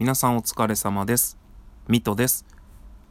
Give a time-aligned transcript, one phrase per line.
[0.00, 1.36] 皆さんお疲れ様です。
[1.86, 2.46] ミトです。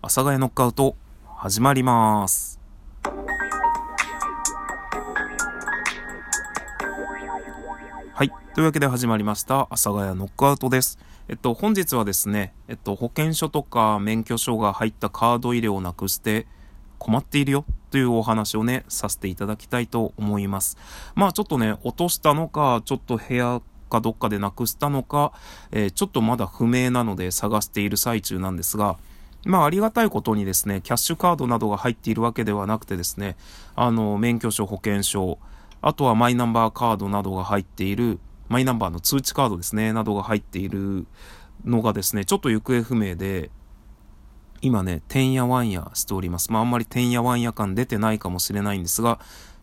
[0.02, 0.96] 阿佐ヶ谷ノックアウト、
[1.38, 2.60] 始まります。
[8.12, 8.32] はい。
[8.56, 10.98] というわけで始まりました、阿佐ヶ谷ノックアウトです。
[11.28, 16.48] えっと、本日はですね、えっと、保険証とか免許証が入ったカード入れをなくして
[16.98, 20.76] 困っているよというお話をね、させていただきたいと思います。
[21.14, 25.34] まあちょっとね、落としたのか、ちょっと部屋かどっかでなくしたのか、
[25.72, 28.98] えー、ちょっとまだ不明なので探している最中なんですが、
[29.46, 33.38] まあ、ありがたいことにですね、キャッシュカードなどが入っているわけではなくてですね、
[33.76, 35.40] あの、免許証、保険証、
[35.82, 41.08] あとはマイナンバーカードなどが入っている、マイナンバーの通知カードですね、などが入っている
[41.64, 43.50] のがですね、ちょっと行方不明で、
[44.62, 46.52] 今ね、てんやわんやしております。
[46.52, 49.20] まあ、あんまりてんやわんや感出てないかもしれないんですが、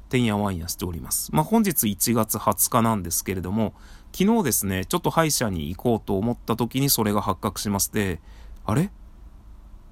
[0.08, 1.34] てんやわんやしております。
[1.34, 3.74] まあ、本日1月20日なんですけれども、
[4.12, 8.20] 昨日ですね、ちょっと歯医者に行こうと思った時にそれが発覚しまして、
[8.64, 8.90] あれ？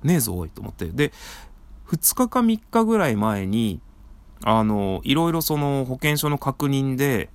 [0.03, 0.87] ねえぞ、おいと思って。
[0.87, 1.13] で、
[1.89, 3.81] 2日か3日ぐらい前に、
[4.45, 7.31] あの、いろいろその保険証の確認で、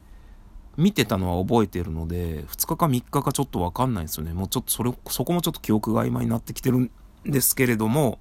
[0.77, 4.33] 見てたのは覚えてるので、2日か3日かちょっとわかんないですよね。
[4.33, 6.91] もうちょっとそれ、そこもちょっと記憶が曖昧になってきてるん
[7.25, 8.19] ですけれども、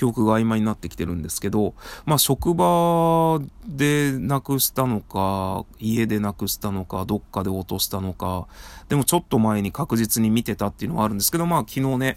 [0.00, 1.74] 記憶が曖昧になってきてるんですけど、
[2.06, 8.48] まあ職場でなくしたのか、家でなくしたのか、どっかで落としたのか、
[8.88, 12.16] でもちょっと前に確実に見てたっていうのはあるんですけど、まあ昨日ね、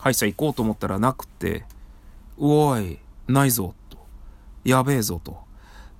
[0.00, 1.64] 歯医者行こうと思ったらなくて、
[2.36, 3.98] うおい、ないぞ、と。
[4.64, 5.38] やべえぞ、と。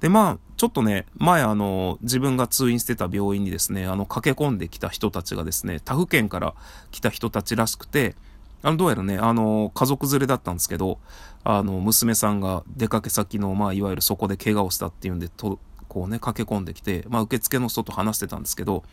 [0.01, 6.55] で、まあ、ちょっとね、前あの、自分が通院してた病院にですね、あの、駆け込んできた人たちがですね、他府県から
[6.91, 8.17] 来た人たちらしくて、
[8.63, 10.99] あの、どうやらね、あの、家族連れだったんですけど、
[11.45, 15.59] あの、娘さんが出かけ先の、まあ、いわゆるそこで怪我をしたっていうんで、と、
[15.89, 18.85] こうね、駆け込んできて、まあ、受付の人と話してたんですけど、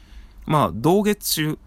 [0.46, 1.60] まあ、同月中、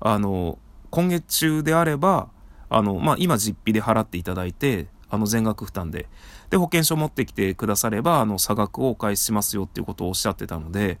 [0.00, 0.58] あの、
[0.90, 2.28] 今月中であれば、
[2.70, 6.08] あの、まあ、今実費で払っていただいて、あの、全額負担で、
[6.50, 10.98] で、保険証持ってきてくだされば、あの、差額をお返ししますよっていうことをおっしゃってたので、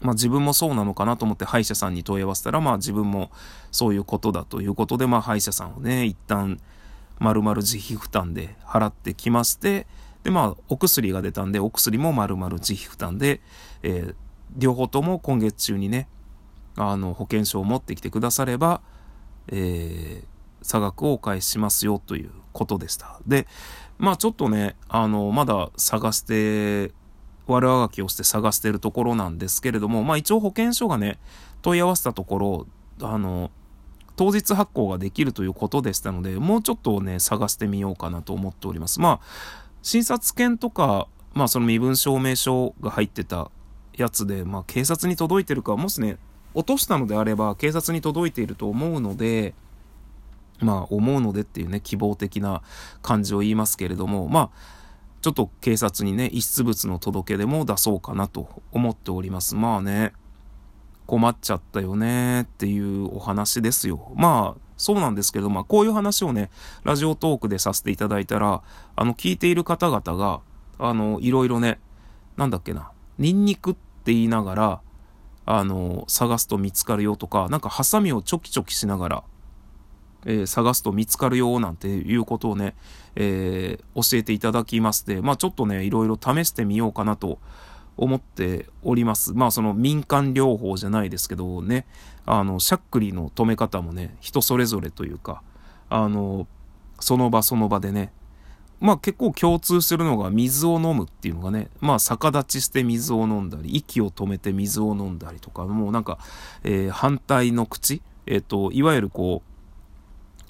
[0.00, 3.30] まあ自分もそうなのかなと思って歯医者さんに問い合わせたら、まあ自分も
[3.70, 6.60] そういうことだということで、まあ歯医者さんをね、一旦
[7.18, 9.86] 丸々自費負担で払ってきまして、
[10.22, 13.40] でまあお薬が出たんで、お薬も丸々自費負担で、
[13.82, 14.14] えー、
[14.56, 16.08] 両方とも今月中にね、
[16.76, 18.80] あの保険証を持ってきてくだされば、
[19.48, 20.26] えー、
[20.62, 23.20] 差額をお返ししますよということでした。
[23.26, 23.46] で、
[23.98, 26.92] まあちょっとね、あの、まだ探して
[27.46, 31.18] 悪あがきをして探してるところなんですけれども、まあ一応保険証がね、
[31.62, 32.66] 問い合わせたところ、
[33.02, 33.50] あの、
[34.16, 39.00] 当日発行ができるということでしたので、もうちょっとね、探してみようかなと思っております。
[39.00, 43.50] まあ、診察券とか、まあその身分証明書が入ってた
[43.96, 46.18] やつで、まあ警察に届いてるか、もしね、
[46.54, 49.54] 落としたのであれば警察に届いていると思うので、
[50.60, 52.62] まあ思うのでっていうね、希望的な
[53.02, 54.50] 感じを言いますけれども、まあ、
[55.24, 59.54] ちょっと警察にね、遺失物の届け出も出そうかなと思っております。
[59.54, 60.12] まあね、
[61.06, 64.12] 困っちゃったよねっていうお話ですよ。
[64.16, 66.50] まあ、そうなんですけど、まあ、こういう話をね、
[66.82, 68.62] ラジオトークでさせていただいたら、
[68.96, 70.42] あの、聞いている方々が、
[70.78, 71.80] あの、いろいろね、
[72.36, 74.80] なんだっけな、ニンニクって言いながら、
[75.46, 79.24] あの、探すと見つかるよとか、なんかハサミをチョキチョキしながら、
[80.26, 82.74] えー、探すと見つかるよなんていうことをね、
[83.16, 87.38] えー、教えていただきまして、まあちょっとね、いろいろ試してみようかなと
[87.96, 89.32] 思っております。
[89.34, 91.86] まあその民間療法じゃないですけどね、
[92.26, 95.42] あの、しゃっくりの止め方もね、人それぞれというか、
[95.88, 96.46] あの、
[97.00, 98.12] その場その場でね、
[98.80, 106.18] まあ結構共通するのが水を飲むっていうのがね、まあ逆立ちして水を飲んだり、息を止めて水を飲んだりとか、もうなんか、
[106.64, 109.53] えー、反対の口、えっ、ー、と、いわゆるこう、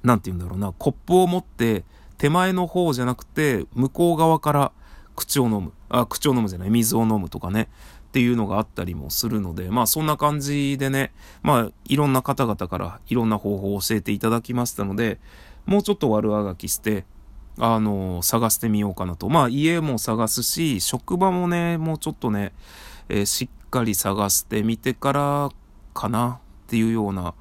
[0.04, 1.84] なんて言うんだろうな、コップを持って、
[2.18, 4.72] 手前の方じゃなくて、向こう側から
[5.16, 5.72] 口を飲む。
[5.88, 7.68] あ、口を飲むじゃない、水を飲むとかね。
[8.08, 15.18] っていうのがあったりもするので、まあそんな感じでね、まあいろんな方々からいろんな方法を教えていただきましたので、
[15.66, 17.04] もうちょっと悪あがきして、
[17.58, 19.28] あの、探してみようかなと。
[19.28, 22.52] まあ家も探すし、職場もね、もうちょっとね、
[23.08, 25.50] えー、しっかり探してみてから
[25.92, 27.34] かなっていうような、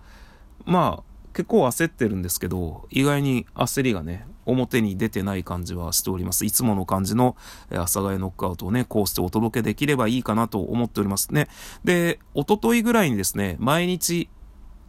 [0.66, 6.46] まあ結構焦ってるんですけど、意外に焦りがね、表に出てない感じはしております。
[6.46, 7.36] いつもの感じの
[7.72, 11.48] 阿佐ヶ谷ノックアウトをね、こうしてお届けできればいいかなと思っておりますね。
[11.84, 14.30] で、おとといぐらいにですね、毎日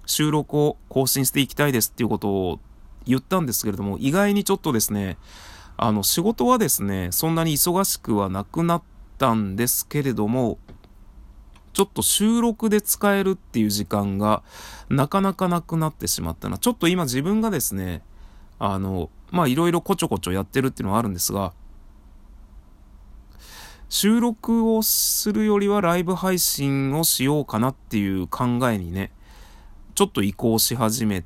[0.06, 2.60] 収録を更新していきたいですっていうことを
[3.06, 5.16] 言ったんですけれども、意外にちょっとですね、
[5.76, 8.82] あの、仕事はですね、そんなに忙しくはなくなっ
[9.18, 10.58] たんですけれども、
[11.74, 14.42] ちょっと収録で使えるっていう時間が
[14.88, 16.56] なかなかなくなってしまったな。
[16.56, 18.02] ちょっと今自分がですね、
[18.60, 21.52] あの、まあいろいろこちょこちょやってるっていうのはあるんですが、
[23.88, 29.10] 収録をするよりはライブ配信をしようかなっていう考えにね、
[29.96, 31.24] ちょっと移行し始め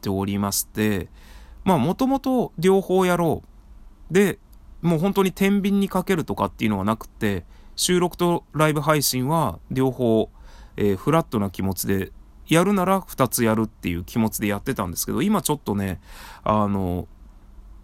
[0.00, 1.08] ておりまして、
[1.64, 3.42] まあもともと両方やろ
[4.10, 4.14] う。
[4.14, 4.40] で、
[4.80, 7.44] もう本当に天秤にかけるとかっていうのはなくて、
[7.82, 10.30] 収録とライブ配信は両方、
[10.76, 12.12] えー、フラットな気持ちで、
[12.46, 16.00] やるなら2つやるっていう気持ちでやってたんですけど、今ちょっとね、
[16.44, 17.08] あの、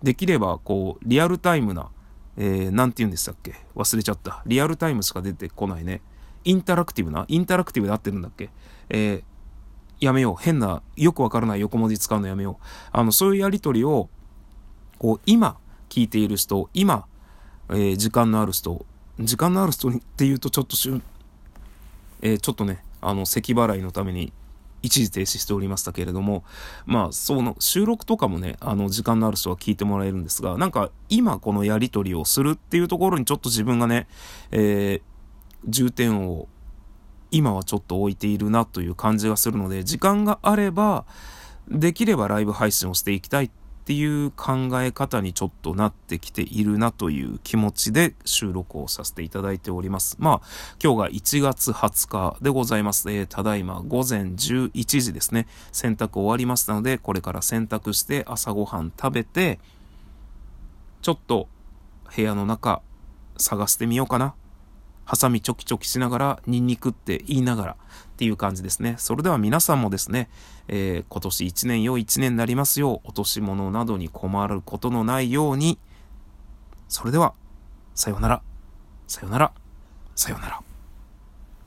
[0.05, 1.91] できればこう、リアルタイムな、
[2.37, 3.57] えー、て言うんでしたっけ？
[3.75, 4.45] 忘れちゃった。
[4.47, 6.01] リアルタイムしか出てこないね。
[6.45, 7.25] インタラクティブな？
[7.27, 8.51] インタラクティブで合ってるんだっけ？
[8.91, 9.23] えー、
[9.99, 10.41] やめよう。
[10.41, 12.65] 変な、よくわからない横文字使うのやめよう。
[12.93, 14.09] あの、そういうやりとりを、
[14.99, 15.59] こう、今、
[15.89, 17.07] 聞いている人、今、
[17.71, 18.87] えー、時間のある人、
[19.21, 21.01] 時間のある人にっていうとちょっとしゅ、
[22.23, 24.33] えー、ちょっとね、あの、咳払いのために
[24.83, 26.45] 一時停止しておりましたけれども、
[26.87, 34.07] まあ、その、収録とかもね、あの、時間のある人は聞いてもらえるんですが、なんか、今このやりとりをするっていうところにちょっと自分がね、
[34.51, 36.49] えー、重点を
[37.31, 41.05] 今はちょっと置いているなという感じがするので、時間があれば、
[41.69, 43.51] できればライブ配信をしていきたいっ
[43.89, 50.17] っていう考え方にちょっとなってきているなという気持ちで収録をさせていただいております。
[50.19, 50.47] まあ、
[50.85, 53.11] 今日が1月20日でございます。
[53.11, 55.47] えー、ただいま午前11時ですね。
[55.73, 59.59] 洗濯終わりましたので、これから洗濯して朝ごはん食べて、
[61.01, 61.49] ちょっと
[62.15, 62.83] 部屋の中
[63.39, 64.35] 探してみようかな。
[65.09, 67.77] ハサミチョキチョキしながら、ニンニクって言いながらっ
[68.19, 68.97] ていう感じですね。
[68.99, 70.29] それでは皆さんもですね、
[70.69, 75.79] えー、今年1年良い1年になりますよう、落とし物などに困ることのないように、
[76.89, 77.33] それでは、
[77.95, 78.43] さようなら、
[79.07, 79.53] さようなら、
[80.15, 80.68] さようなら。